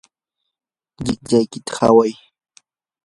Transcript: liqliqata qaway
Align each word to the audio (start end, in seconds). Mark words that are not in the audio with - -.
liqliqata 1.05 1.69
qaway 1.75 2.13